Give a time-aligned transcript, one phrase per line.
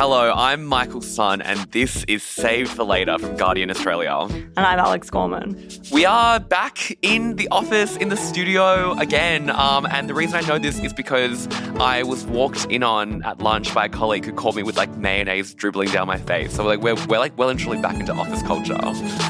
[0.00, 4.26] Hello, I'm Michael Sun, and this is Saved for Later from Guardian Australia.
[4.30, 5.68] And I'm Alyx Gorman.
[5.92, 9.50] We are back in the office, in the studio again.
[9.50, 13.42] Um, and the reason I know this is because I was walked in on at
[13.42, 16.54] lunch by a colleague who called me with like mayonnaise dribbling down my face.
[16.54, 18.78] So like we're, we're like well and truly back into office culture.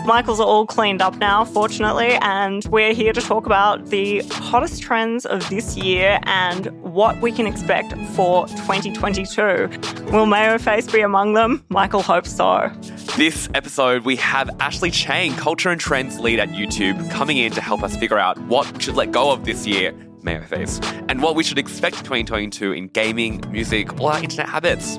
[0.04, 4.82] Michael's are all cleaned up now, fortunately, and we're here to talk about the hottest
[4.82, 9.68] trends of this year and what we can expect for 2022.
[10.12, 11.64] Will Mayo Face be among them?
[11.70, 12.70] Michael hopes so.
[13.16, 17.62] This episode, we have Ashley Chang, culture and trends lead at YouTube, coming in to
[17.62, 21.22] help us figure out what we should let go of this year, Mayo Face, and
[21.22, 24.98] what we should expect 2022 in gaming, music, or our internet habits.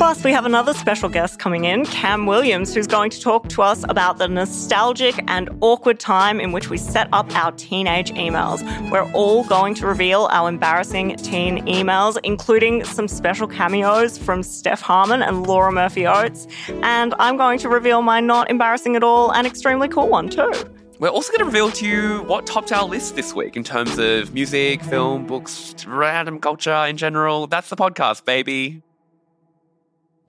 [0.00, 3.60] Plus, we have another special guest coming in, Cam Williams, who's going to talk to
[3.60, 8.62] us about the nostalgic and awkward time in which we set up our teenage emails.
[8.90, 14.80] We're all going to reveal our embarrassing teen emails, including some special cameos from Steph
[14.80, 16.46] Harmon and Laura Murphy Oates.
[16.82, 20.50] And I'm going to reveal my not embarrassing at all and extremely cool one, too.
[20.98, 23.98] We're also going to reveal to you what topped our list this week in terms
[23.98, 27.46] of music, film, books, random culture in general.
[27.48, 28.80] That's the podcast, baby.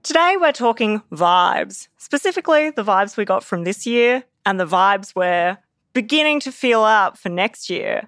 [0.04, 5.14] Today, we're talking vibes, specifically the vibes we got from this year and the vibes
[5.16, 5.60] we're
[5.94, 8.08] beginning to feel out for next year.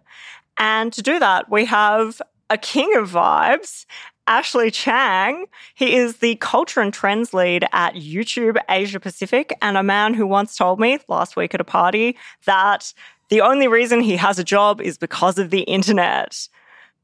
[0.57, 3.85] And to do that, we have a king of vibes,
[4.25, 5.45] Ashley Chang.
[5.75, 10.25] He is the culture and trends lead at YouTube Asia Pacific, and a man who
[10.25, 12.91] once told me last week at a party that
[13.29, 16.47] the only reason he has a job is because of the internet.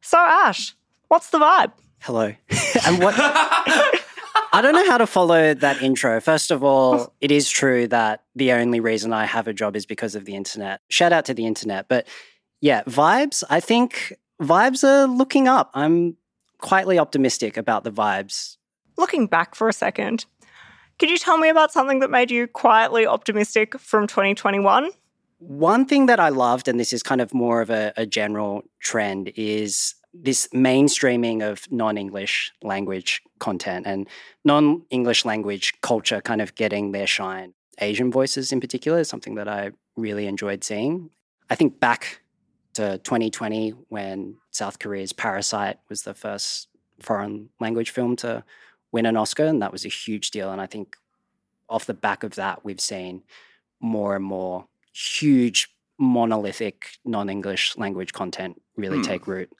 [0.02, 0.74] So, Ash,
[1.10, 1.74] what's the vibe?
[2.00, 2.34] Hello.
[2.88, 3.14] and what
[4.52, 6.20] I don't know how to follow that intro.
[6.20, 9.86] First of all, it is true that the only reason I have a job is
[9.86, 10.82] because of the internet.
[10.90, 11.88] Shout out to the internet.
[11.88, 12.08] But
[12.62, 15.70] yeah, vibes, I think vibes are looking up.
[15.74, 16.18] I'm
[16.58, 18.58] quietly optimistic about the vibes.
[18.98, 20.26] Looking back for a second,
[20.98, 24.90] could you tell me about something that made you quietly optimistic from 2021?
[25.38, 28.64] One thing that I loved, and this is kind of more of a, a general
[28.82, 34.08] trend, is this mainstreaming of non-English language content and
[34.44, 37.54] non-English language culture kind of getting their shine.
[37.80, 41.10] Asian voices in particular is something that I really enjoyed seeing.
[41.50, 42.22] I think back
[42.74, 46.68] to 2020 when South Korea's Parasite was the first
[47.02, 48.44] foreign language film to
[48.92, 50.52] win an Oscar, and that was a huge deal.
[50.52, 50.98] And I think
[51.70, 53.24] off the back of that, we've seen
[53.80, 55.70] more and more huge
[56.00, 59.04] monolithic non-English language content really Hmm.
[59.04, 59.52] take root.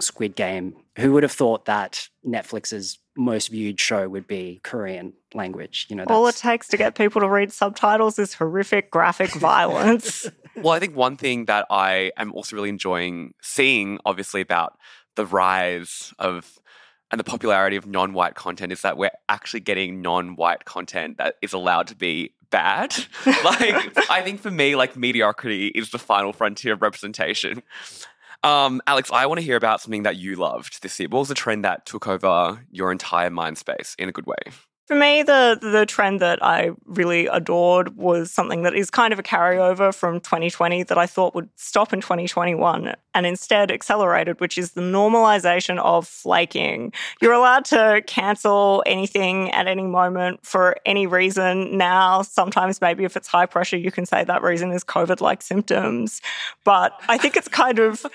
[0.00, 0.74] Squid Game.
[0.98, 5.86] Who would have thought that Netflix's most viewed show would be Korean language?
[5.88, 10.26] You know, All it takes to get people to read subtitles is horrific graphic violence.
[10.56, 14.76] Well, I think one thing that I am also really enjoying seeing, obviously, about
[15.14, 16.58] the rise of
[17.10, 21.18] and the popularity of non white content is that we're actually getting non white content
[21.18, 22.94] that is allowed to be bad.
[23.26, 27.62] like, I think for me, like, mediocrity is the final frontier of representation.
[28.44, 31.08] Um, Alyx, I want to hear about something that you loved this year.
[31.08, 34.36] What was the trend that took over your entire mind space in a good way?
[34.88, 39.18] For me, the the trend that I really adored was something that is kind of
[39.18, 44.56] a carryover from 2020 that I thought would stop in 2021 and instead accelerated, which
[44.56, 46.94] is the normalization of flaking.
[47.20, 52.22] You're allowed to cancel anything at any moment for any reason now.
[52.22, 56.22] Sometimes, maybe if it's high pressure, you can say that reason is COVID like symptoms.
[56.64, 58.06] But I think it's kind of,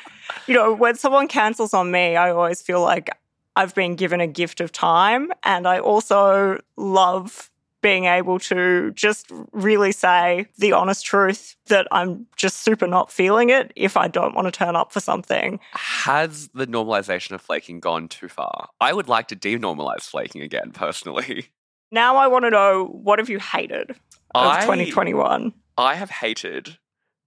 [0.47, 3.11] you know, when someone cancels on me, I always feel like
[3.55, 5.31] I've been given a gift of time.
[5.43, 7.49] And I also love
[7.81, 13.49] being able to just really say the honest truth that I'm just super not feeling
[13.49, 15.59] it if I don't want to turn up for something.
[15.73, 18.69] Has the normalization of flaking gone too far?
[18.79, 21.49] I would like to denormalize flaking again, personally.
[21.91, 23.97] Now I want to know what have you hated of
[24.33, 25.53] I- 2021?
[25.77, 26.77] I have hated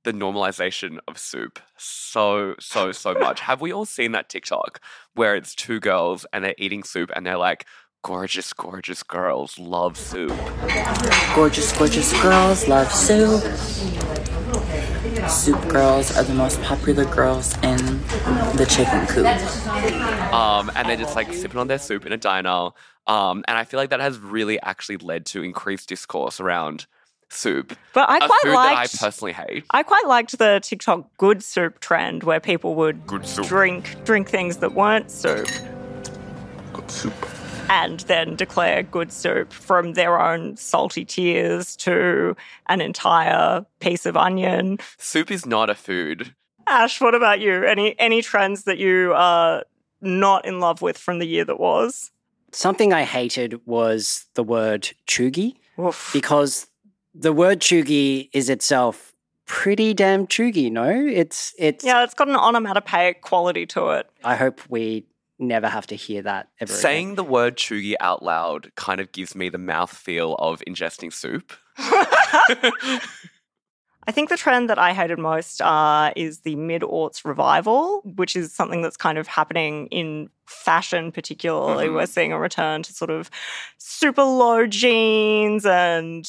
[0.07, 3.41] the normalization of soup so, so, so much.
[3.41, 4.81] have we all seen that TikTok
[5.15, 7.67] where it's two girls and they're eating soup and they're like,
[8.05, 10.33] gorgeous, gorgeous girls love soup?
[11.35, 13.43] Gorgeous, gorgeous girls love soup.
[15.29, 17.77] Soup girls are the most popular girls in
[18.55, 19.27] the chicken coop.
[20.33, 22.71] Um, and they're just like sipping on their soup in a diner.
[23.09, 26.87] Um, and I feel like that has really actually led to increased discourse around
[27.31, 27.77] soup.
[27.93, 29.65] But I a quite food liked that I personally hate.
[29.71, 33.47] I quite liked the TikTok good soup trend where people would Good soup.
[33.47, 35.49] drink drink things that weren't soup
[36.73, 37.15] Good soup.
[37.69, 42.37] and then declare good soup from their own salty tears to
[42.69, 44.79] an entire piece of onion.
[44.99, 46.35] Soup is not a food.
[46.69, 47.65] Ash, what about you?
[47.65, 49.65] Any any trends that you are
[50.01, 52.11] not in love with from the year that was?
[52.53, 56.11] Something I hated was the word chuggy Oof.
[56.13, 56.67] because
[57.19, 59.13] the word chuggy is itself
[59.47, 60.89] pretty damn chuggy, no?
[60.89, 64.09] It's it's Yeah, it's got an onomatopoeic quality to it.
[64.25, 65.07] I hope we
[65.39, 66.81] never have to hear that ever again.
[66.81, 71.13] Saying the word chuggy out loud kind of gives me the mouth feel of ingesting
[71.13, 71.53] soup.
[74.09, 78.37] I think the trend that I hated most uh, is the mid aughts revival, which
[78.37, 81.89] is something that's kind of happening in fashion, particularly.
[81.89, 81.95] Mhm.
[81.95, 83.31] We're seeing a return to sort of
[83.79, 86.25] super low jeans and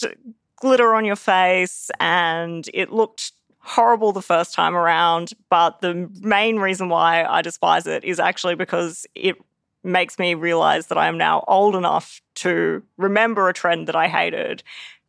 [0.58, 1.90] glitter on your face.
[2.00, 5.32] And it looked horrible the first time around.
[5.50, 9.38] But the main reason why I despise it is actually because it
[9.84, 14.08] makes me realize that I am now old enough to remember a trend that I
[14.08, 14.64] hated,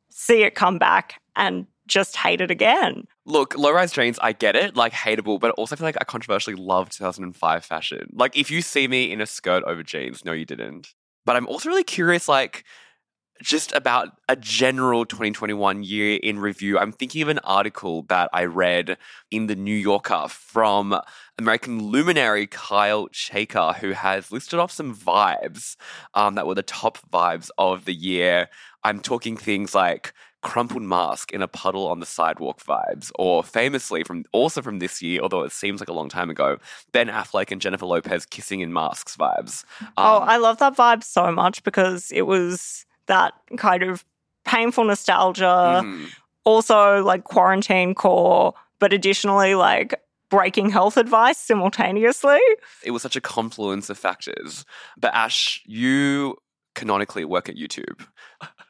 [0.08, 3.06] see it come back, and just hate it again.
[3.24, 6.04] Look, low rise jeans, I get it, like hateable, but also I feel like I
[6.04, 8.10] controversially love 2005 fashion.
[8.12, 10.94] Like, if you see me in a skirt over jeans, no, you didn't.
[11.24, 12.64] But I'm also really curious, like,
[13.42, 16.78] just about a general 2021 year in review.
[16.78, 18.96] I'm thinking of an article that I read
[19.30, 20.98] in the New Yorker from
[21.38, 25.76] American luminary Kyle Chayka, who has listed off some vibes
[26.14, 28.48] um, that were the top vibes of the year.
[28.84, 34.04] I'm talking things like crumpled mask in a puddle on the sidewalk vibes, or famously
[34.04, 36.58] from also from this year, although it seems like a long time ago,
[36.92, 39.64] Ben Affleck and Jennifer Lopez kissing in masks vibes.
[39.96, 44.04] oh, Um, I love that vibe so much because it was that kind of
[44.44, 46.08] painful nostalgia, mhm.
[46.44, 49.94] also like quarantine core, but additionally like
[50.30, 52.40] breaking health advice simultaneously.
[52.84, 54.64] It was such a confluence of factors.
[54.96, 56.36] But Ash, you
[56.74, 58.06] canonically work at YouTube.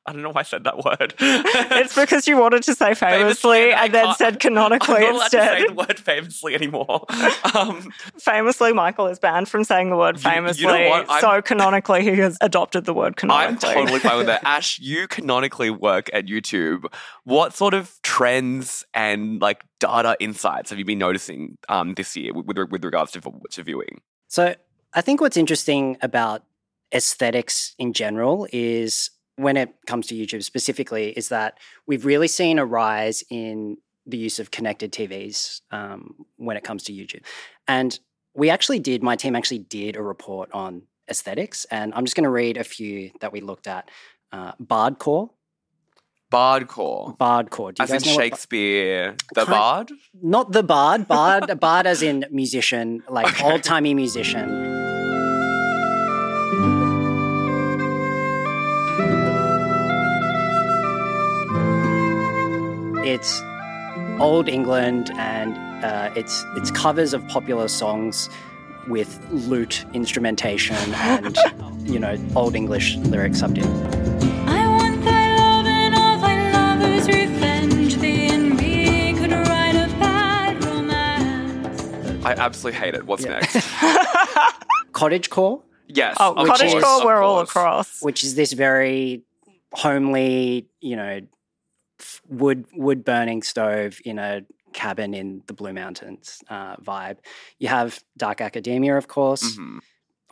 [0.08, 1.14] I don't know why I said that word.
[1.20, 5.25] It's because you wanted to say famously, and and then said canonically I'm not allowed
[5.25, 5.69] to say instead.
[5.69, 7.05] the word famously anymore.
[7.55, 10.88] Um, famously, Michael is banned from saying the word You- you know famously.
[10.88, 11.20] what?
[11.20, 13.69] So canonically, he has adopted the word canonically.
[13.70, 14.43] I'm totally fine with that.
[14.44, 16.84] Ash, you canonically work at YouTube.
[17.25, 22.32] What sort of trends and like data insights have you been noticing um, this year
[22.34, 23.20] with, with, with regards to,
[23.50, 24.00] to viewing?
[24.28, 24.55] So
[24.94, 26.43] I think what's interesting about
[26.94, 32.58] aesthetics in general is when it comes to YouTube specifically, is that we've really seen
[32.58, 37.22] a rise in the use of connected TVs um, when it comes to YouTube.
[37.69, 37.98] And
[38.34, 41.67] we actually did, my team actually did a report on aesthetics.
[41.70, 43.91] And I'm just going to read a few that we looked at.
[44.32, 45.31] Uh, Bardcore.
[46.32, 47.17] Bardcore.
[47.17, 47.74] Bardcore.
[47.74, 49.93] Do you As in guys know what ba- Shakespeare, the bard?
[50.20, 54.88] Not the bard, bard, bard as in musician, like old timey musician.
[63.08, 63.41] It's
[64.20, 68.29] old England and uh, it's it's covers of popular songs
[68.86, 71.36] with lute instrumentation and
[71.88, 73.65] you know old English lyrics up in.
[74.46, 77.96] I want thy love and all thy lovers' revenge.
[77.96, 82.24] Thee and me could write a bad romance.
[82.27, 83.06] I absolutely hate it.
[83.06, 83.38] What's Yeah.
[83.41, 83.55] next?
[84.93, 86.17] Cottagecore, Yes.
[86.20, 88.03] oh, of cottage course, core, we're all across.
[88.03, 89.22] which is this very
[89.72, 91.22] homely, you know, f-
[92.28, 97.19] wood wood burning stove in a cabin in the Blue Mountains uh, vibe.
[97.58, 99.56] You have Dark Academia, of course.
[99.56, 99.78] Mhm.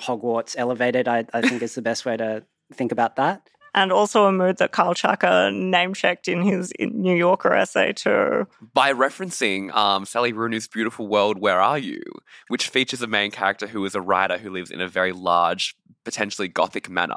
[0.00, 2.44] Hogwarts Elevated, I, I think is the best way to
[2.75, 3.49] think about that.
[3.75, 8.46] and also a mood that Kyle Chayka name checked in his New Yorker essay too.
[8.73, 12.00] By referencing um, Sally Rooney's beautiful world, Where Are You?
[12.49, 15.76] which features a main character who is a writer who lives in a very large
[16.07, 17.15] potentially gothic manner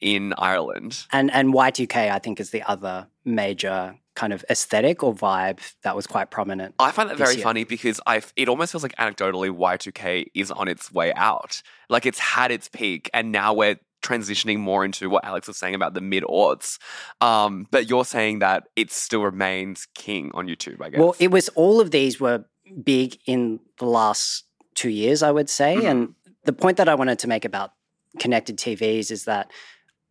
[0.00, 1.06] in Ireland.
[1.10, 5.96] And and Y2K, I think, is the other major kind of aesthetic or vibe that
[5.96, 6.74] was quite prominent.
[6.78, 7.42] I find that very year.
[7.42, 11.62] funny because I it almost feels like anecdotally Y2K is on its way out.
[11.88, 15.74] Like it's had its peak and now we're transitioning more into what Alyx was saying
[15.74, 16.78] about the mid aughts.
[17.20, 21.00] Um, but you're saying that it still remains king on YouTube, I guess.
[21.00, 22.44] Well, it was all of these were
[22.82, 25.76] big in the last two years, I would say.
[25.76, 25.86] Mm-hmm.
[25.86, 26.14] And
[26.44, 27.72] the point that I wanted to make about
[28.18, 29.50] connected TVs is that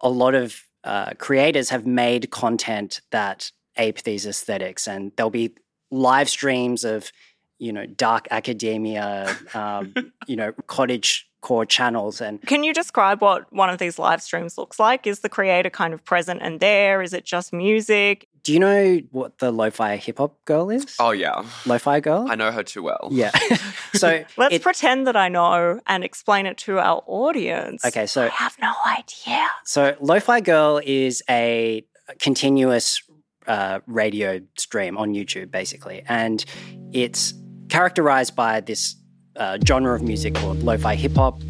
[0.02, 5.56] a lot of uh, creators have made content that ape these aesthetics, and there'll be
[5.92, 7.12] live streams of,
[7.60, 9.94] you know, dark academia, um,
[10.28, 14.58] you know, cottage core channels, and Can you describe what one of these live streams
[14.58, 15.06] looks like?
[15.06, 17.04] Is the creator kind of present and there?
[17.04, 18.28] Is it just music?
[18.44, 20.98] do you know what the lo-fi hip hop girl is?
[21.00, 21.46] oh yeah.
[21.66, 22.26] lo-fi girl.
[22.30, 23.08] I know her too well.
[23.12, 23.32] Yeah.
[23.94, 27.86] so Let's it- pretend that I know and explain it to our audience.
[27.86, 29.48] Okay, so I have no idea.
[29.66, 31.86] So, Lo-Fi Girl is a
[32.20, 33.02] continuous
[33.48, 36.44] uh, radio stream on YouTube, basically, and
[36.92, 37.34] it's
[37.70, 38.96] characterized by this
[39.36, 41.42] uh, genre of music called lo-fi hip hop,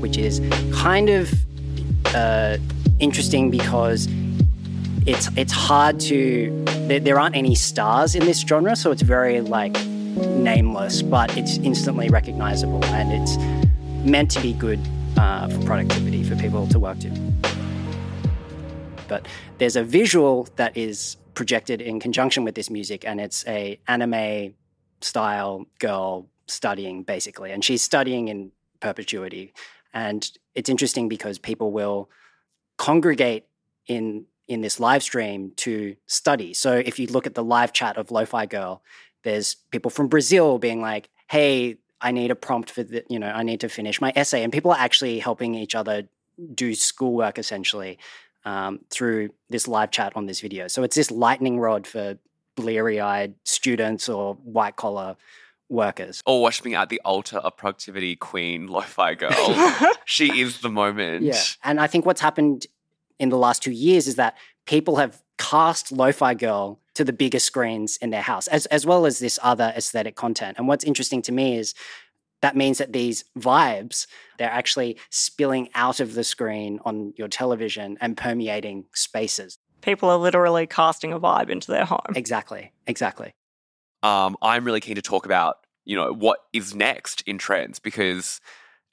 [0.00, 0.40] which is
[0.72, 1.32] kind of
[2.14, 2.58] uh,
[3.00, 4.08] interesting because
[5.06, 9.40] it's it's hard to there, there aren't any stars in this genre, so it's very
[9.40, 9.74] like
[10.16, 13.36] nameless, but it's instantly recognizable and it's
[14.08, 14.78] meant to be good
[15.16, 17.10] uh, for productivity for people to work to.
[19.08, 19.26] But
[19.58, 24.54] there's a visual that is projected in conjunction with this music, and it's a anime
[25.00, 29.52] style girl studying basically, and she's studying in perpetuity.
[29.92, 32.10] And it's interesting because people will
[32.76, 33.46] congregate
[33.86, 36.52] in in this live stream to study.
[36.52, 38.82] So if you look at the live chat of Lo-Fi Girl,
[39.22, 43.28] there's people from Brazil being like, "Hey, I need a prompt for the, you know,
[43.28, 46.08] I need to finish my essay," and people are actually helping each other
[46.54, 47.98] do schoolwork essentially
[48.44, 50.68] um, through this live chat on this video.
[50.68, 52.18] So it's this lightning rod for
[52.56, 55.16] bleary-eyed students or white collar
[55.68, 56.22] workers.
[56.26, 59.32] Or worshiping at the altar of productivity queen, lo-fi girl.
[60.04, 61.24] she is the moment.
[61.24, 61.40] Yeah.
[61.62, 62.66] And I think what's happened
[63.18, 64.36] in the last two years is that
[64.66, 69.04] people have cast Lo-Fi Girl to the biggest screens in their house, as, as well
[69.04, 70.56] as this other aesthetic content.
[70.58, 71.74] And what's interesting to me is
[72.44, 77.96] that means that these vibes, they're actually spilling out of the screen on your television
[78.02, 79.56] and permeating spaces.
[79.80, 82.12] People are literally casting a vibe into their home.
[82.14, 82.70] Exactly.
[82.86, 83.32] Exactly.
[84.02, 88.42] um, I'm really keen to talk about, you know, what is next in trends because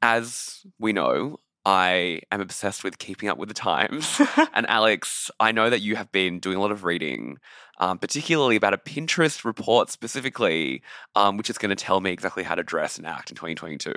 [0.01, 4.19] as we know, I am obsessed with keeping up with the times.
[4.53, 7.37] and Alyx, I know that you have been doing a lot of reading,
[7.79, 10.81] um, particularly about a Pinterest report specifically,
[11.15, 13.93] um, which is going to tell me exactly how to dress and act in 2022.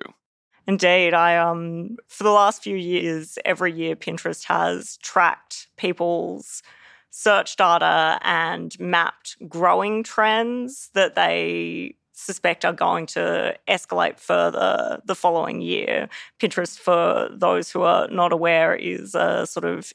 [0.67, 6.63] Indeed, I um for the last few years, every year Pinterest has tracked people's
[7.11, 15.15] search data and mapped growing trends that they suspect are going to escalate further the
[15.15, 16.09] following year.
[16.41, 19.93] Pinterest, for those who are not aware, is a sort of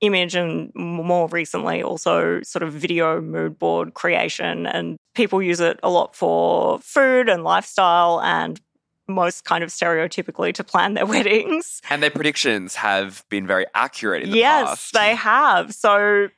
[0.00, 4.66] image and more recently also sort of video mood board creation.
[4.66, 8.60] And people use it a lot for food and lifestyle and
[9.08, 11.82] most kind of stereotypically to plan their weddings.
[11.90, 14.94] And their predictions have been very accurate in the yes, past.
[14.94, 15.74] they have.
[15.74, 16.28] So,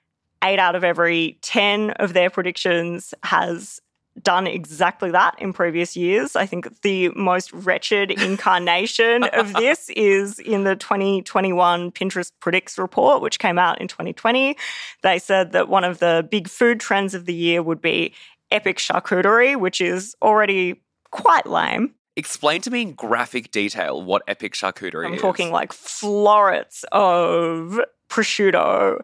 [0.42, 3.80] eight out of every 10 of their predictions has
[4.22, 6.37] done exactly that in previous years.
[6.37, 13.22] I think the most wretched incarnation of this is in the 2021 Pinterest Predicts report,
[13.22, 14.56] which came out in 2020.
[15.02, 18.14] They said that one of the big food trends of the year would be
[18.50, 21.94] epic charcuterie, which is already quite lame.
[22.16, 25.20] Explain to me in graphic detail what epic charcuterie I'm is.
[25.20, 28.98] talking like florets of prosciutto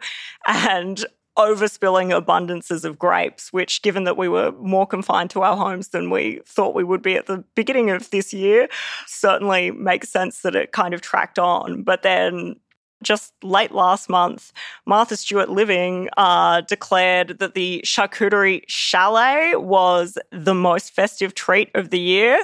[0.46, 1.04] and
[1.36, 6.10] overspilling abundances of grapes, which, given that we were more confined to our homes than
[6.10, 8.68] we thought we would be at the beginning of this year,
[9.06, 11.82] certainly makes sense that it kind of tracked on.
[11.82, 12.56] But then
[13.02, 14.52] just late last month,
[14.86, 21.90] Martha Stewart Living uh, declared that the charcuterie chalet was the most festive treat of
[21.90, 22.38] the year.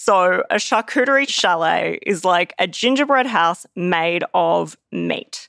[0.00, 5.48] So, a charcuterie chalet is like a gingerbread house made of meat.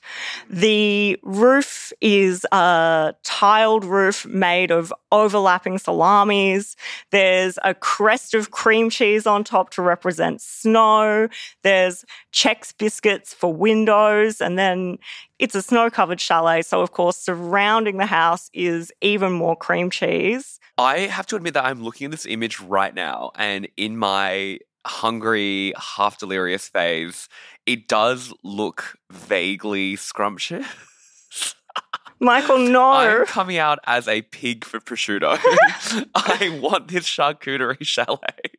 [0.50, 6.74] The roof is a tiled roof made of overlapping salamis.
[7.12, 11.28] There's a crest of cream cheese on top to represent snow.
[11.62, 14.40] There's Chex biscuits for windows.
[14.40, 14.98] And then
[15.40, 16.60] It's a snow covered chalet.
[16.60, 20.60] So, of course, surrounding the house is even more cream cheese.
[20.76, 24.58] I have to admit that I'm looking at this image right now, and in my
[24.86, 27.28] hungry, half delirious phase,
[27.64, 30.66] it does look vaguely scrumptious.
[32.20, 32.92] Michael, no.
[32.92, 35.38] I'm coming out as a pig for prosciutto.
[36.14, 38.58] I want this charcuterie chalet.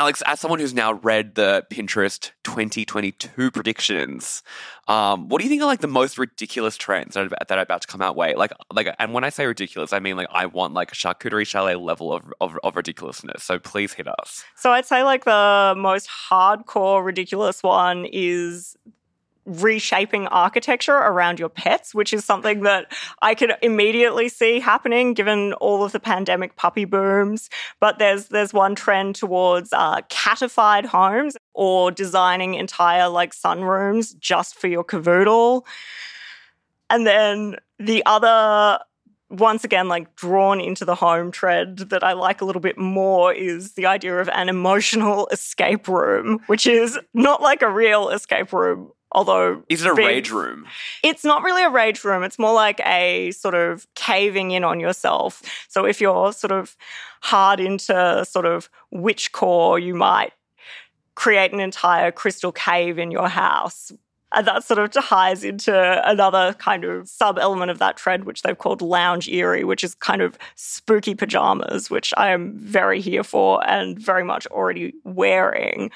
[0.00, 4.42] Alyx, as someone who's now read the Pinterest 2022 predictions,
[4.88, 7.60] um, what do you think are like the most ridiculous trends that are, that are
[7.60, 8.16] about to come out?
[8.16, 10.94] Way like like, and when I say ridiculous, I mean like I want like a
[10.94, 13.44] charcuterie chalet level of, of of ridiculousness.
[13.44, 14.42] So please hit us.
[14.56, 18.78] So I'd say like the most hardcore ridiculous one is
[19.46, 22.92] reshaping architecture around your pets, which is something that
[23.22, 27.50] I could immediately see happening given all of the pandemic puppy booms.
[27.80, 34.56] But there's there's one trend towards uh, catified homes or designing entire like sunrooms just
[34.56, 35.62] for your cavoodle.
[36.88, 38.80] And then the other
[39.30, 43.32] once again like drawn into the home trend that I like a little bit more
[43.32, 48.52] is the idea of an emotional escape room, which is not like a real escape
[48.52, 48.90] room.
[49.12, 50.66] Although Is it a big- rage room?
[51.02, 52.22] It's not really a rage room.
[52.22, 55.42] It's more like a sort of caving in on yourself.
[55.68, 56.76] So if you're sort of
[57.22, 60.32] hard into sort of witch core, you might
[61.16, 63.92] create an entire crystal cave in your house.
[64.32, 68.42] And that sort of ties into another kind of sub element of that trend, which
[68.42, 73.24] they've called lounge eerie, which is kind of spooky pajamas, which I am very here
[73.24, 75.90] for and very much already wearing.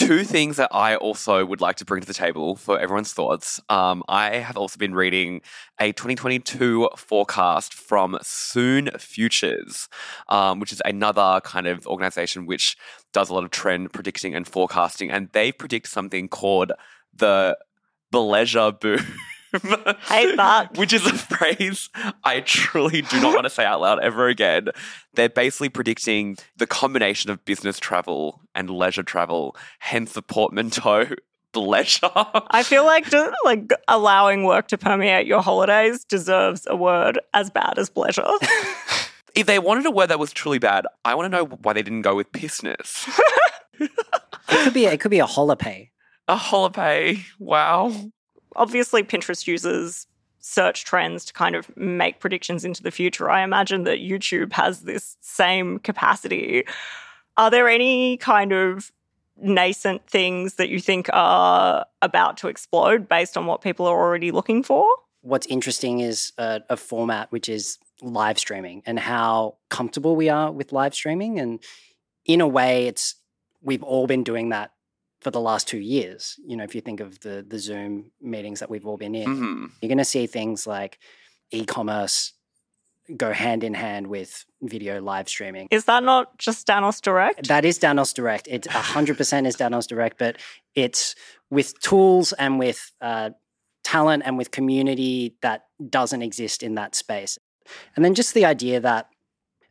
[0.00, 3.60] Two things that I also would like to bring to the table for everyone's thoughts.
[3.68, 5.42] Um, I have also been reading
[5.78, 9.90] a 2022 forecast from Soon Futures,
[10.30, 12.78] um, which is another kind of organization which
[13.12, 15.10] does a lot of trend predicting and forecasting.
[15.10, 16.72] And they predict something called
[17.14, 17.58] the
[18.10, 19.04] Bleisure boom.
[20.08, 20.76] Hate that.
[20.76, 21.88] Which is a phrase
[22.24, 24.68] I truly do not want to say out loud ever again.
[25.14, 31.06] They're basically predicting the combination of business travel and leisure travel, hence the portmanteau
[31.52, 32.44] bleisure.
[32.50, 37.50] I feel like just, like allowing work to permeate your holidays deserves a word as
[37.50, 38.26] bad as pleasure.
[39.34, 41.82] if they wanted a word that was truly bad, I want to know why they
[41.82, 43.08] didn't go with pissness.
[43.80, 45.90] It could be it could be a holopay.
[46.28, 47.24] a holiday.
[47.38, 47.92] Wow.
[48.56, 50.06] Obviously, Pinterest uses
[50.40, 53.30] search trends to kind of make predictions into the future.
[53.30, 56.64] I imagine that YouTube has this same capacity.
[57.36, 58.90] Are there any kind of
[59.36, 64.30] nascent things that you think are about to explode based on what people are already
[64.30, 64.86] looking for?
[65.22, 70.50] What's interesting is a, a format which is live streaming and how comfortable we are
[70.50, 71.38] with live streaming.
[71.38, 71.60] And
[72.24, 73.16] in a way, it's
[73.62, 74.72] we've all been doing that
[75.20, 76.38] for the last two years.
[76.46, 79.34] You know, if you think of the the Zoom meetings that we've all been in,
[79.34, 80.98] hmm you're going to see things like
[81.50, 82.32] e-commerce
[83.16, 85.68] go hand in hand with video live streaming.
[85.70, 87.48] Is that not just Danoz Direct?
[87.48, 88.46] That is Danoz Direct.
[88.48, 90.36] It 100% is Danoz Direct, but
[90.74, 91.14] it's
[91.50, 93.30] with tools and with uh,
[93.82, 97.38] talent and with community that doesn't exist in that space.
[97.96, 99.08] And then just the idea that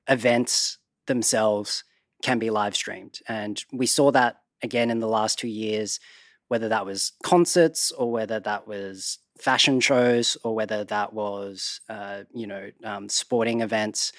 [0.08, 1.84] events themselves
[2.22, 3.20] can be live streamed.
[3.28, 6.00] And we saw that again in the last two years,
[6.48, 12.24] whether that was concerts or whether that was fashion shows or whether that was, uh,
[12.34, 14.12] you know, um, sporting events.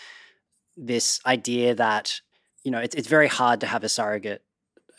[0.77, 2.21] This idea that,
[2.65, 4.43] you know, it's, it's very hard to have a surrogate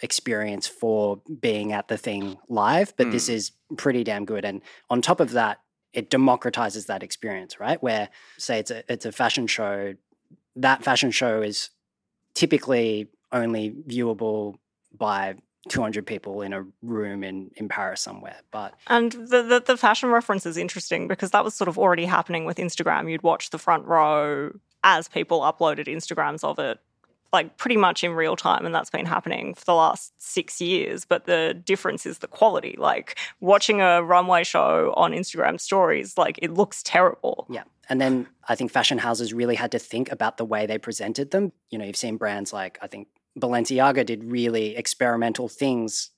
[0.02, 4.46] experience for being at the thing live, but this is pretty damn good.
[4.46, 5.60] And on top of that,
[5.94, 7.82] it democratizes that experience, right?
[7.82, 9.96] Where say it's a it's a fashion show,
[10.56, 11.70] that fashion show is
[12.34, 14.56] typically only viewable
[14.98, 15.36] by
[15.70, 18.38] 200 people in a room in in Paris somewhere.
[18.52, 22.06] But And the, the the fashion reference is interesting because that was sort of already
[22.06, 23.10] happening with Instagram.
[23.12, 24.52] You'd watch the front row
[24.84, 26.80] as people uploaded Instagrams of it,
[27.32, 31.06] like pretty much in real time, and that's been happening for the last six years.
[31.06, 32.76] But the difference is the quality.
[32.80, 37.46] Like watching a runway show on Instagram stories, like it looks terrible.
[37.50, 37.64] yeah.
[37.90, 41.32] And then I think fashion houses really had to think about the way they presented
[41.32, 41.52] them.
[41.70, 46.12] You know, you've seen brands like I think Balenciaga did really experimental things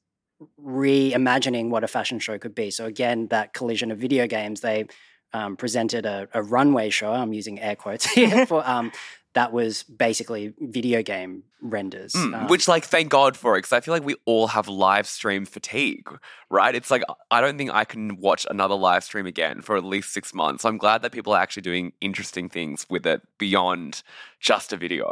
[0.59, 2.71] reimagining what a fashion show could be.
[2.71, 4.85] So again, that collision of video games, they
[5.31, 7.11] um, presented a, a runway show.
[7.11, 8.91] I'm using air quotes here for um,
[9.33, 12.13] that was basically video game renders.
[12.13, 14.67] Mm, Um, which, like, thank God for it, because I feel like we all have
[14.67, 16.07] live stream fatigue,
[16.49, 16.75] right?
[16.75, 20.13] It's like I don't think I can watch another live stream again for at least
[20.13, 20.63] six months.
[20.63, 24.03] So I'm glad that people are actually doing interesting things with it beyond
[24.39, 25.11] just a video.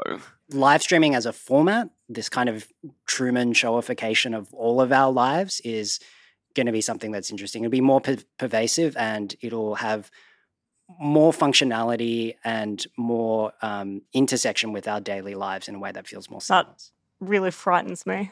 [0.51, 2.67] live streaming as a format, this kind of
[3.05, 5.99] Truman showification of all of our lives is
[6.53, 7.63] going to be something that's interesting.
[7.63, 10.11] It'll be more per- pervasive and it'll have
[10.99, 16.29] more functionality and more um, intersection with our daily lives in a way that feels
[16.29, 16.83] more That-
[17.19, 18.31] Really frightens me.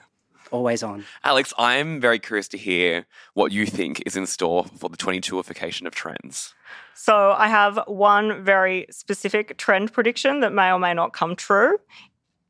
[0.52, 1.06] Always on.
[1.24, 5.86] Alyx, I'm very curious to hear what you think is in store for the 22ification
[5.86, 6.56] of trends.
[6.96, 11.78] So I have one very specific trend prediction that may or may not come true.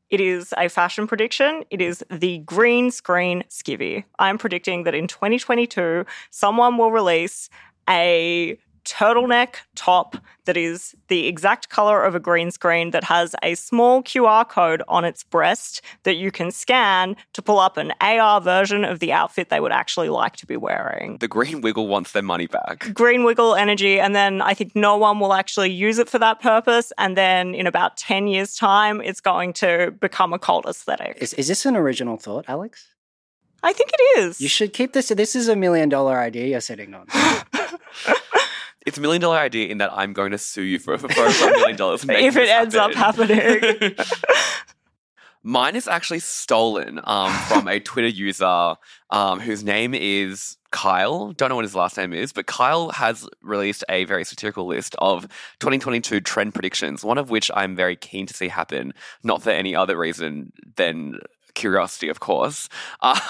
[0.08, 1.64] It is a fashion prediction.
[1.70, 4.04] It is the green screen skivvy.
[4.18, 7.50] I'm predicting that in 2022, someone will release
[7.88, 8.58] a
[8.90, 14.02] turtleneck top that is the exact color of a green screen that has a small
[14.02, 18.84] QR code on its breast that you can scan to pull up an AR version
[18.84, 22.22] of the outfit they would actually like to be wearing The Green Wiggle wants their
[22.22, 22.92] money back.
[22.94, 26.40] green wiggle energy and then i think no one will actually use it for that
[26.40, 31.16] purpose and then in about 10 years time it's going to become a cult aesthetic
[31.20, 32.86] Is, is this an original thought, Alyx?
[33.62, 35.08] i think it is You should keep this.
[35.08, 37.06] This is a million dollar idea you're sitting on.
[38.86, 41.24] It's a million dollar idea in that I'm going to sue you for, for, for
[41.24, 42.04] a million dollars.
[42.08, 43.94] if it ends up happening
[45.42, 48.74] Mine is actually stolen um, from a Twitter user
[49.08, 51.32] um, whose name is Kyle.
[51.32, 54.94] Don't know what his last name is, but Kyle has released a very satirical list
[54.98, 55.22] of
[55.60, 59.74] 2022 trend predictions, one of which I'm very keen to see happen, not for any
[59.74, 61.20] other reason than
[61.60, 62.68] curiosity, of course.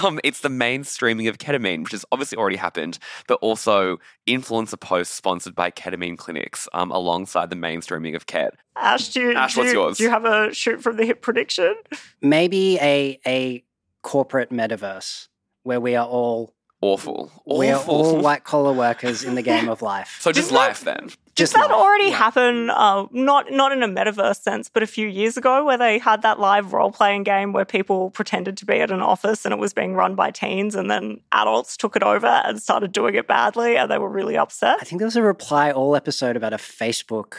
[0.03, 5.15] Um, it's the mainstreaming of ketamine, which has obviously already happened, but also influencer posts
[5.15, 8.55] sponsored by ketamine clinics um, alongside the mainstreaming of ket.
[8.77, 9.99] ash do Ash, do, what's yours?
[9.99, 11.75] do you have a shoot from the hip prediction
[12.23, 13.63] Maybe a a
[14.03, 15.29] corporate metaverse
[15.65, 17.31] where we are all Awful.
[17.47, 20.17] we are all white collar workers in the game of life.
[20.21, 21.11] so just Didn't that- life then.
[21.41, 21.79] Just Did that life.
[21.81, 22.17] already Yeah.
[22.17, 22.71] happen?
[22.71, 26.23] Uh, not not in a metaverse sense, but a few years ago, where they had
[26.23, 29.59] that live role playing game where people pretended to be at an office and it
[29.59, 33.27] was being run by teens, and then adults took it over and started doing it
[33.27, 34.77] badly, and they were really upset.
[34.81, 37.35] I think there was a reply all episode about a Facebook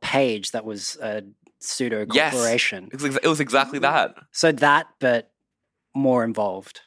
[0.00, 1.22] page that was a
[1.60, 2.32] pseudo Yes.
[2.34, 2.88] corporation.
[2.92, 4.14] It was, ex- it was exactly that.
[4.32, 5.30] So that, but
[5.94, 6.80] more involved.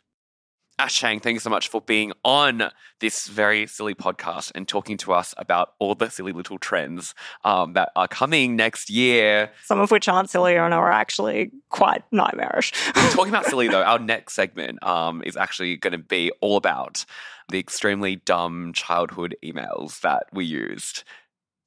[0.79, 4.95] Ash Chang, thank you so much for being on this very silly podcast and talking
[4.97, 9.49] to us about all the silly little trends um, that are coming next year.
[9.63, 12.73] Some of which aren't silly and are actually quite nightmarish.
[12.93, 17.05] talking about silly though, our next segment um, is actually going to be all about
[17.49, 21.03] the extremely dumb childhood emails that we used.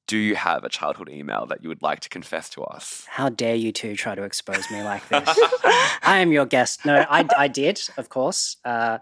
[0.07, 3.05] Do you have a childhood email that you would like to confess to us?
[3.09, 5.27] How dare you two try to expose me like this?
[6.03, 6.85] I am your guest.
[6.85, 8.57] No, I, I did, of course.
[8.65, 8.97] Uh,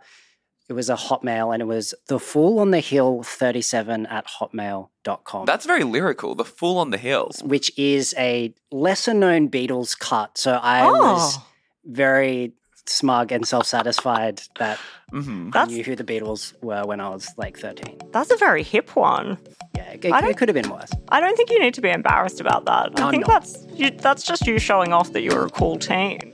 [0.68, 5.46] it was a Hotmail and it was the fool on the hill 37 at hotmail.com.
[5.48, 6.36] That's very lyrical.
[6.36, 7.32] The Fool on the Hill.
[7.42, 10.38] which is a lesser known Beatles cut.
[10.38, 11.46] So I was Oh.
[11.86, 12.54] very
[12.89, 14.80] smug and self satisfied that
[15.12, 17.97] hmm I knew who the Beatles were when I was like 13.
[18.12, 19.38] that's a very hip one.
[19.75, 20.89] Yeah, it, I it could have been worse.
[21.10, 22.99] I don't think you need to be embarrassed about that.
[22.99, 23.41] I I'm think not.
[23.43, 26.34] that's you, that's just you showing off that you're a cool teen.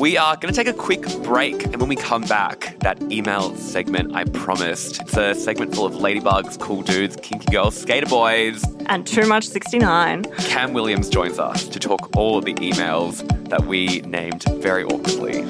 [0.00, 3.54] We are going to take a quick break, and when we come back, that email
[3.56, 5.00] segment I promised.
[5.02, 8.64] It's a segment full of ladybugs, cool dudes, kinky girls, skater boys.
[8.86, 10.24] And too much 69.
[10.38, 15.42] Cam Williams joins us to talk all of the emails that we named very awkwardly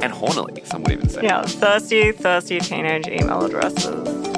[0.00, 1.22] and hornily, some would even say.
[1.24, 4.37] Yeah, thirsty, thirsty teenage email addresses.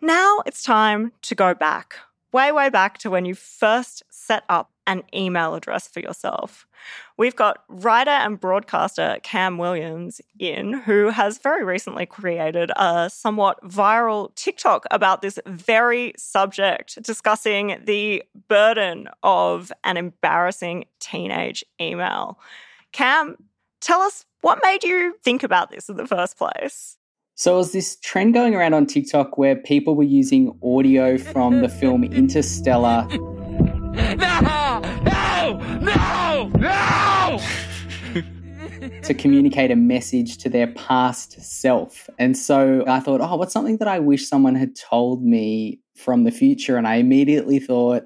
[0.00, 1.96] Now it's time to go back,
[2.32, 6.66] way, way back to when you first set up an email address for yourself.
[7.16, 13.60] We've got writer and broadcaster Cam Williams in, who has very recently created a somewhat
[13.64, 22.38] viral TikTok about this very subject, discussing the burden of an embarrassing teenage email.
[22.92, 23.36] Cam,
[23.80, 26.98] tell us what made you think about this in the first place?
[27.38, 31.60] So it was this trend going around on TikTok where people were using audio from
[31.60, 33.06] the film Interstellar
[39.02, 42.08] to communicate a message to their past self.
[42.18, 46.24] And so I thought, oh, what's something that I wish someone had told me from
[46.24, 46.78] the future?
[46.78, 48.04] And I immediately thought,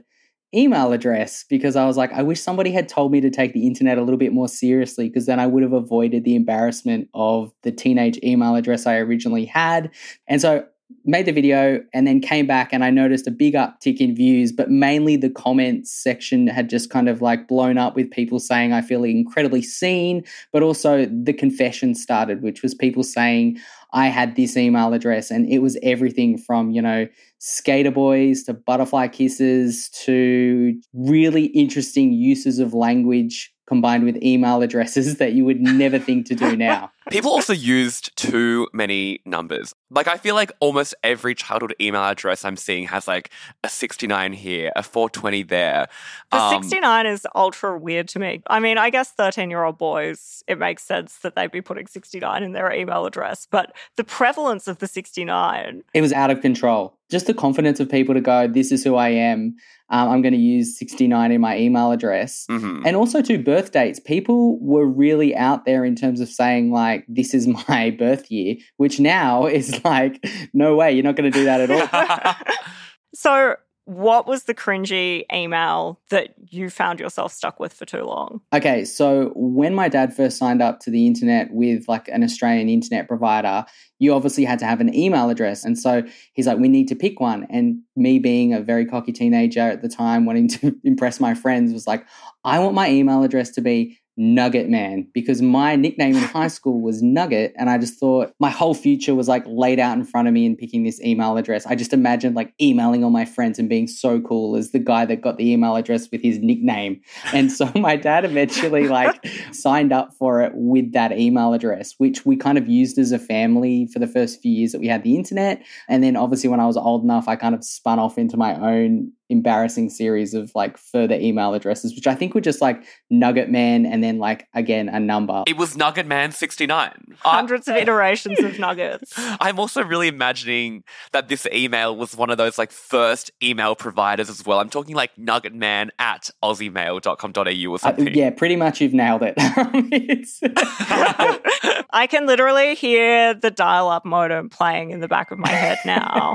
[0.55, 3.67] email address because I was like, I wish somebody had told me to take the
[3.67, 7.53] internet a little bit more seriously because then I would have avoided the embarrassment of
[7.63, 9.91] the teenage email address I originally had.
[10.27, 10.67] And so
[11.05, 14.53] made the video and then came back and I noticed a big uptick in views,
[14.53, 18.73] but mainly the comments section had just kind of like blown up with people saying
[18.73, 23.59] I feel incredibly seen, but also the confession started, which was people saying
[23.93, 27.09] I had this email address and it was everything from, you know,
[27.41, 35.17] skater boys to butterfly kisses to really interesting uses of language combined with email addresses
[35.19, 36.91] that you would never think to do now.
[37.09, 39.73] People also used too many numbers.
[39.91, 43.31] Like, I feel like almost every childhood email address I'm seeing has like
[43.65, 45.87] a 69 here, a 420 there.
[46.33, 48.43] The Um, 69 is ultra weird to me.
[48.49, 51.87] I mean, I guess 13 year old boys, it makes sense that they'd be putting
[51.87, 55.83] 69 in their email address, but the prevalence of the 69.
[55.95, 56.97] It was out of control.
[57.11, 59.57] Just the confidence of people to go, this is who I am.
[59.93, 62.47] Um, I'm going to use 69 in my email address.
[62.49, 62.83] mhm.
[62.87, 63.99] And also, to birth dates.
[63.99, 68.57] People were really out there in terms of saying, like, this is my birth year,
[68.77, 72.35] which now is like, no way, you're not going to do that at all.
[73.13, 73.57] So,
[73.91, 78.41] what was the cringy email that you found yourself stuck with for too long?
[78.53, 82.69] Okay, so when my dad first signed up to the internet with like an Australian
[82.69, 83.67] internet provider,
[83.99, 85.65] you obviously had to have an email address.
[85.65, 87.49] And so he's like, we need to pick one.
[87.51, 91.73] And me being a very cocky teenager at the time, wanting to impress my friends,
[91.73, 92.07] was like,
[92.45, 96.83] I want my email address to be Nugget Man because my nickname in high school
[96.83, 97.55] was Nugget.
[97.57, 100.45] And I just thought my whole future was like laid out in front of me
[100.45, 101.65] in picking this email address.
[101.65, 105.07] I just imagined like emailing all my friends and being so cool as the guy
[105.07, 107.01] that got the email address with his nickname.
[107.33, 112.27] And so my dad eventually like signed up for it with that email address, which
[112.27, 115.03] we kind of used as a family for the first few years that we had
[115.03, 115.65] the internet.
[115.89, 118.55] And then obviously when I was old enough, I kind of spun off into my
[118.55, 123.49] own embarrassing series of like further email addresses, which I think were just like Nugget
[123.51, 125.45] Man and then like again a number.
[125.47, 127.17] It was Nugget Man 69.
[127.21, 129.13] Hundreds of iterations of nuggets.
[129.41, 134.29] I'm also really imagining that this email was one of those like first email providers
[134.29, 134.59] as well.
[134.61, 138.15] I'm talking like Nugget Man at aussiemail.com.au or Uh, something.
[138.15, 139.35] yeah, pretty much you've nailed it.
[139.39, 140.41] It's-
[141.93, 145.79] I can literally hear the dial up modem playing in the back of my head
[145.85, 146.35] now.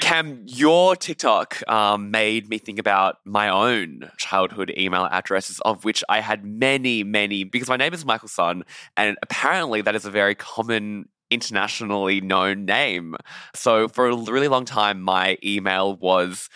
[0.00, 6.02] Cam, your TikTok um, made me think about my own childhood email addresses, of which
[6.08, 8.64] I had many, many, because my name is Michael Sun,
[8.96, 13.14] and apparently that is a very common internationally known name.
[13.54, 16.48] So for a really long time, my email was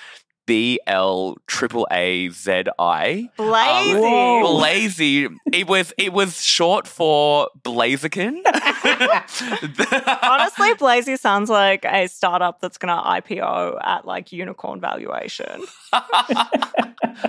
[0.46, 3.28] B L triple A Z I.
[3.36, 4.00] Blazy.
[4.00, 4.58] Whoa.
[4.58, 5.28] Blazy.
[5.52, 8.42] It was it was short for Blaziken.
[10.22, 15.62] Honestly, Blazy sounds like a startup that's going to IPO at like unicorn valuation.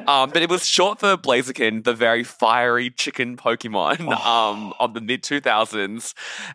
[0.08, 5.02] um, but it was short for Blaziken, the very fiery chicken Pokemon um, of the
[5.02, 6.14] mid 2000s.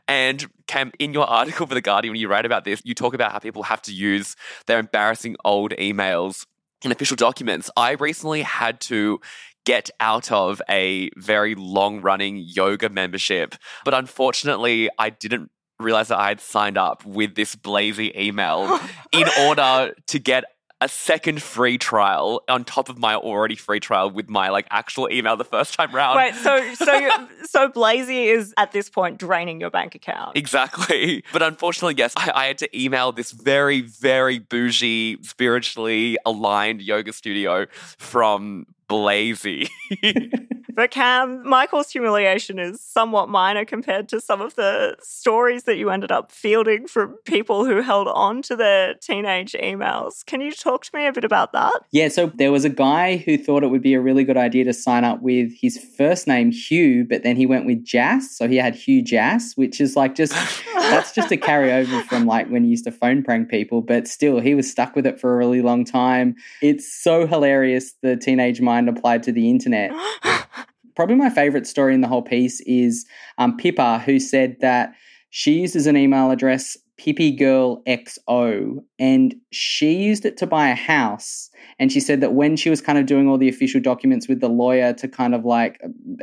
[0.09, 3.15] And Cam, in your article for The Guardian, when you write about this, you talk
[3.15, 6.47] about how people have to use their embarrassing old emails
[6.85, 7.71] in official documents.
[7.77, 9.21] I recently had to
[9.67, 16.19] get out of a very long running yoga membership, but unfortunately, I didn't realize that
[16.19, 18.79] I had signed up with this Blazy email
[19.13, 20.45] in order to get
[20.81, 25.11] a second free trial on top of my already free trial with my like actual
[25.11, 26.17] email the first time round.
[26.17, 30.37] Wait, so so so Blazy is at this point draining your bank account.
[30.37, 31.25] Exactly.
[31.33, 37.13] But unfortunately, yes, I, I had to email this very, very bougie, spiritually aligned yoga
[37.13, 37.67] studio
[37.99, 39.69] from Blazy.
[40.81, 45.91] But Cam, Michael's humiliation is somewhat minor compared to some of the stories that you
[45.91, 50.25] ended up fielding from people who held on to their teenage emails.
[50.25, 51.75] Can you talk to me a bit about that?
[51.91, 54.65] Yeah, so there was a guy who thought it would be a really good idea
[54.65, 58.49] to sign up with his first name Hugh, but then he went with Jas, so
[58.49, 60.33] he had Hugh Jas, which is like just
[60.75, 64.41] that's just a carryover from like when you used to phone prank people, but still
[64.41, 66.37] he was stuck with it for a really long time.
[66.63, 69.93] It's so hilarious the teenage mind applied to the internet.
[70.97, 73.07] Probably my favorite story in the whole piece is
[73.39, 74.93] um, Pippa, who said that
[75.31, 80.75] she uses an email address Pippy Girl XO, and she used it to buy a
[80.75, 81.50] house.
[81.79, 84.41] And she said that when she was kind of doing all the official documents with
[84.41, 85.81] the lawyer to kind of like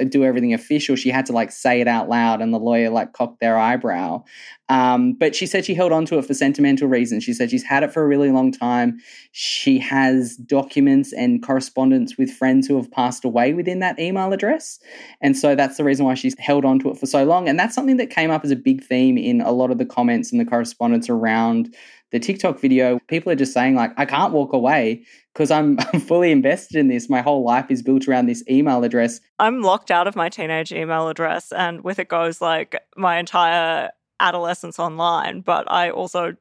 [0.10, 3.14] do everything official, she had to like say it out loud and the lawyer like
[3.14, 4.24] cocked their eyebrow.
[4.70, 7.24] Um, but she said she held on to it for sentimental reasons.
[7.24, 9.00] She said she's had it for a really long time.
[9.32, 14.80] She has documents and correspondence with friends who have passed away within that email address.
[15.22, 17.48] And so that's the reason why she's held on to it for so long.
[17.48, 19.86] And that's something that came up as a big theme in a lot of the
[19.86, 21.74] comments and the correspondence around
[22.12, 23.00] the TikTok video.
[23.08, 27.10] People are just saying, like, I can't walk away because I'm, fully invested in this.
[27.10, 29.20] My whole life is built around this email address.
[29.40, 33.92] I'm locked out of my teenage email address, and with it goes like my entire
[34.20, 36.36] adolescence online, but I also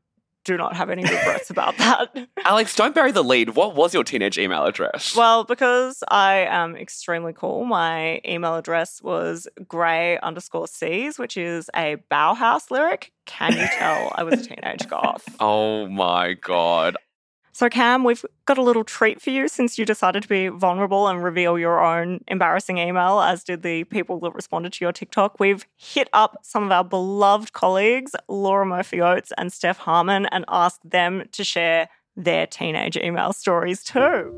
[0.47, 2.15] do not have any regrets about that.
[2.39, 3.51] Alyx, don't bury the lead.
[3.51, 5.15] What was your teenage email address?
[5.15, 11.69] Well, because I am extremely cool, my email address was grey underscore C's, which is
[11.75, 13.13] a Bauhaus lyric.
[13.27, 15.29] Can you tell I was a teenage goth?
[15.41, 16.97] oh my god.
[17.57, 21.09] So, Cam, we've got a little treat for you since you decided to be vulnerable
[21.09, 25.41] and reveal your own embarrassing email, as did the people that responded to your TikTok.
[25.41, 30.45] We've hit up some of our beloved colleagues, Laura Murphy Oates and Steph Harmon, and
[30.49, 34.35] asked them to share their teenage email stories too.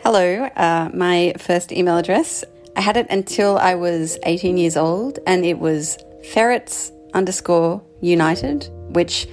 [0.00, 2.42] Hello, uh, my first email address.
[2.74, 5.96] I had it until I was 18 years old, and it was
[6.32, 9.26] ferrets underscore united, which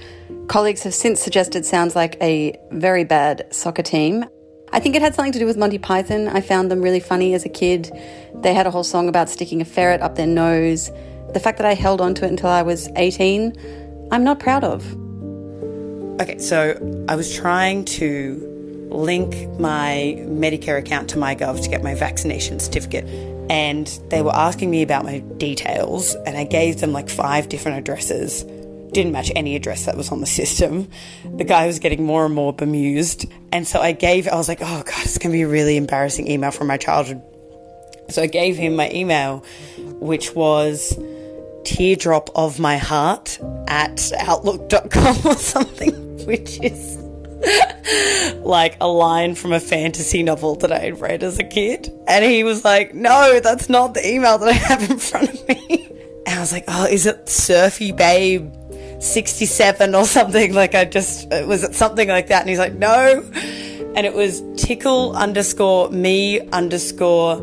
[0.48, 4.24] colleagues have since suggested sounds like a very bad soccer team.
[4.72, 6.28] I think it had something to do with Monty Python.
[6.28, 7.90] I found them really funny as a kid.
[8.34, 10.90] They had a whole song about sticking a ferret up their nose.
[11.34, 14.62] The fact that I held on to it until I was 18, I'm not proud
[14.64, 14.84] of.
[16.20, 18.46] Okay, so I was trying to
[18.90, 23.04] link my Medicare account to MyGov to get my vaccination certificate.
[23.50, 27.78] And they were asking me about my details, and I gave them like five different
[27.78, 28.44] addresses.
[28.92, 30.90] Didn't match any address that was on the system.
[31.36, 33.26] The guy was getting more and more bemused.
[33.52, 35.76] And so I gave, I was like, oh God, it's going to be a really
[35.76, 37.22] embarrassing email from my childhood.
[38.08, 39.44] So I gave him my email,
[40.00, 40.98] which was
[41.64, 46.96] teardrop of my heart at outlook.com or something, which is
[48.38, 51.92] like a line from a fantasy novel that I had read as a kid.
[52.06, 55.48] And he was like, no, that's not the email that I have in front of
[55.48, 55.86] me.
[56.26, 58.52] And I was like, oh, is it Surfy Babe
[59.00, 60.54] 67 or something?
[60.54, 62.40] Like, I just, was it something like that?
[62.40, 63.24] And he's like, no.
[63.94, 67.36] And it was tickle underscore me underscore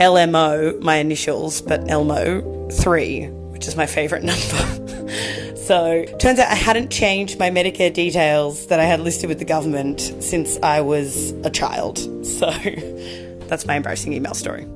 [0.00, 5.56] LMO, my initials, but Elmo 3, which is my favorite number.
[5.56, 9.44] so, turns out I hadn't changed my Medicare details that I had listed with the
[9.44, 11.98] government since I was a child.
[12.24, 12.50] So,
[13.48, 14.66] that's my embarrassing email story.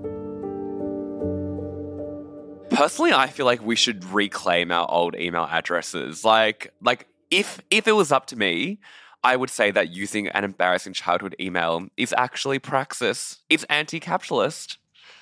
[2.79, 6.25] Personally, I feel like we should reclaim our old email addresses.
[6.25, 8.79] Like, like if if it was up to me,
[9.25, 13.38] I would say that using an embarrassing childhood email is actually praxis.
[13.51, 14.79] It's anti-capitalist.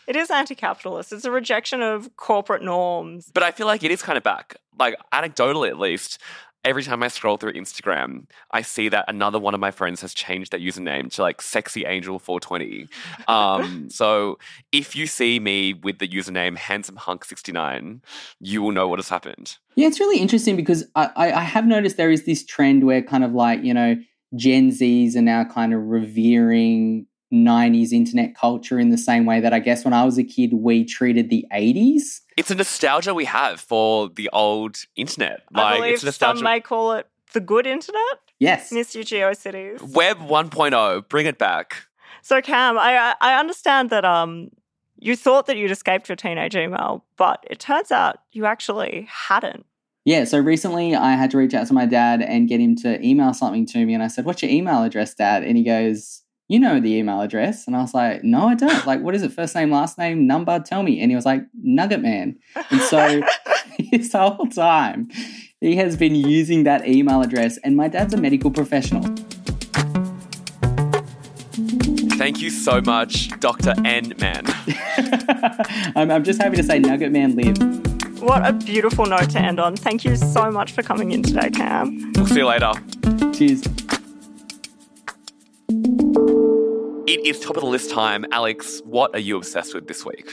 [0.06, 3.30] It is anti capitalist, it's a rejection of corporate norms.
[3.34, 4.56] But I feel like it is kind of back.
[4.78, 6.20] Like anecdotally at least,
[6.66, 10.12] every time I scroll through Instagram, I see that another one of my friends has
[10.12, 12.88] changed their username to like sexy angel 420.
[13.28, 14.38] Um, so
[14.72, 18.02] if you see me with the username handsome hunk 69,
[18.40, 19.56] you will know what has happened.
[19.76, 23.00] Yeah, it's really interesting because I, I, I have noticed there is this trend where
[23.00, 23.96] kind of like, you know,
[24.34, 29.52] Gen Zs are now kind of revering 90s internet culture in the same way that
[29.52, 32.20] I guess when I was a kid, we treated the 80s.
[32.36, 35.42] It's a nostalgia we have for the old internet.
[35.54, 36.38] I believe it's nostalgia.
[36.38, 38.20] some may call it the good internet.
[38.38, 38.70] Yes.
[38.70, 39.94] Miss you, GeoCities.
[39.94, 41.86] Web 1.0, bring it back.
[42.22, 44.50] So Cam, I I I understand that um
[44.98, 49.64] you thought that you'd escaped your teenage email, but it turns out you actually hadn't.
[50.04, 53.04] Yeah, so recently I had to reach out to my dad and get him to
[53.04, 53.92] email something to me.
[53.92, 55.42] And I said, What's your email address, dad?
[55.42, 57.66] And he goes, You know the email address.
[57.66, 58.86] And I was like, No, I don't.
[58.86, 59.32] Like, what is it?
[59.32, 60.60] First name, last name, number?
[60.60, 61.00] Tell me.
[61.00, 62.38] And he was like, Nugget Man.
[62.70, 63.20] And so
[63.90, 65.08] this whole time,
[65.60, 67.56] he has been using that email address.
[67.58, 69.02] And my dad's a medical professional.
[72.16, 73.74] Thank you so much, Dr.
[73.84, 74.44] N Man.
[75.96, 78.22] I'm, I'm just happy to say Nugget Man live.
[78.22, 79.76] What a beautiful note to end on.
[79.76, 82.12] Thank you so much for coming in today, Cam.
[82.14, 82.72] We'll see you later.
[83.32, 83.62] Cheers.
[87.06, 88.24] It is top of the list time.
[88.32, 90.28] Alyx, what are you obsessed with this week?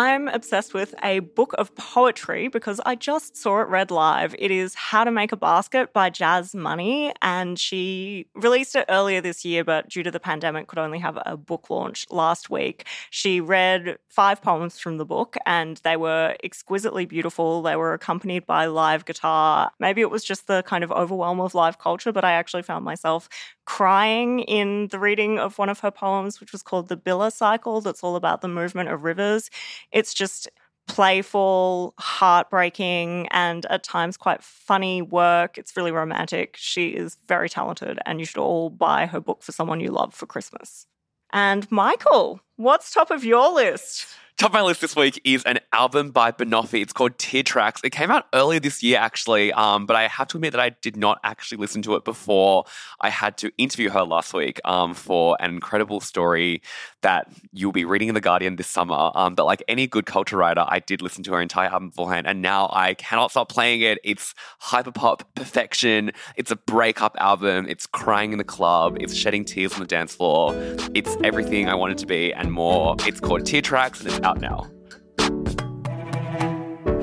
[0.00, 4.32] I'm obsessed with a book of poetry because I just saw it read live.
[4.38, 9.20] It is How to Make a Basket by Jazz Money, and she released it earlier
[9.20, 12.86] this year, but due to the pandemic, could only have a book launch last week.
[13.10, 17.60] She read five poems from the book, and they were exquisitely beautiful.
[17.62, 19.72] They were accompanied by live guitar.
[19.80, 22.84] Maybe it was just the kind of overwhelm of live culture, but I actually found
[22.84, 23.28] myself
[23.68, 27.82] crying in the reading of one of her poems, which was called The Billa Cycle,
[27.82, 29.50] that's all about the movement of rivers.
[29.92, 30.48] It's just
[30.88, 35.58] playful, heartbreaking, and at times quite funny work.
[35.58, 36.56] It's really romantic.
[36.58, 40.14] She is very talented, and you should all buy her book for someone you love
[40.14, 40.86] for Christmas.
[41.32, 44.06] And Michael, what's top of your list?
[44.38, 46.80] Top of my list this week is an album by Banoffee.
[46.80, 47.80] It's called Tear Tracks.
[47.82, 50.70] It came out earlier this year, actually, um, but I have to admit that I
[50.70, 52.64] did not actually listen to it before
[53.00, 56.62] I had to interview her last week um, for an incredible story
[57.02, 59.10] that you'll be reading in The Guardian this summer.
[59.14, 62.26] Um, but like any good culture writer, I did listen to her entire album beforehand,
[62.26, 63.98] and now I cannot stop playing it.
[64.04, 66.12] It's hyperpop perfection.
[66.36, 67.66] It's a breakup album.
[67.68, 68.96] It's crying in the club.
[69.00, 70.54] It's shedding tears on the dance floor.
[70.94, 72.96] It's everything I want it to be and more.
[73.00, 74.68] It's called Tear Tracks, and it's out now.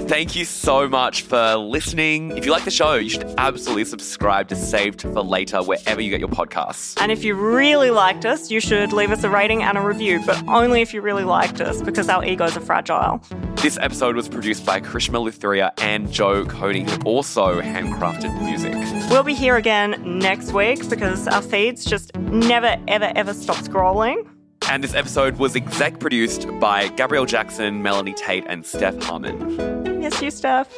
[0.07, 2.37] Thank you so much for listening.
[2.37, 6.11] If you like the show, you should absolutely subscribe to Saved for Later wherever you
[6.11, 6.95] get your podcasts.
[7.01, 10.21] And if you really liked us, you should leave us a rating and a review,
[10.23, 13.19] but only if you really liked us because our egos are fragile.
[13.55, 18.73] This episode was produced by Krishma Luthria and Joe Cody, who also handcrafted music.
[19.09, 24.29] We'll be here again next week because our feeds just never, ever, ever stop scrolling.
[24.69, 29.94] And this episode was exec produced by Gabrielle Jackson, Melanie Tate, and Steph Harmon.
[30.05, 30.71] Yes, you, Steph.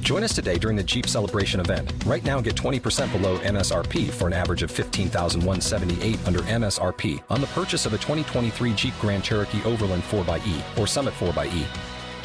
[0.00, 1.92] Join us today during the Jeep Celebration event.
[2.06, 7.48] Right now, get 20% below MSRP for an average of 15178 under MSRP on the
[7.48, 11.93] purchase of a 2023 Jeep Grand Cherokee Overland 4xE or Summit 4xE.